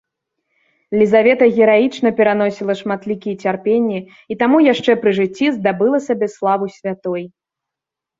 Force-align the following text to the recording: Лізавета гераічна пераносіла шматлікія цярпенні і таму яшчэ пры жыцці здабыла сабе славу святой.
Лізавета 0.99 1.45
гераічна 1.57 2.09
пераносіла 2.19 2.73
шматлікія 2.79 3.35
цярпенні 3.47 3.99
і 4.33 4.37
таму 4.41 4.57
яшчэ 4.69 4.91
пры 5.03 5.11
жыцці 5.19 5.51
здабыла 5.59 5.97
сабе 6.07 6.27
славу 6.37 6.65
святой. 6.79 7.23